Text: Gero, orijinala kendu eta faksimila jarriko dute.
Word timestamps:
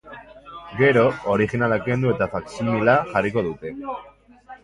Gero, 0.79 1.03
orijinala 1.33 1.77
kendu 1.89 2.09
eta 2.15 2.29
faksimila 2.33 2.97
jarriko 3.13 3.47
dute. 3.51 3.75